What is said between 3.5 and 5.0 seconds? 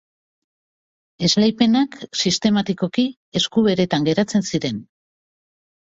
beretan geratzen ziren.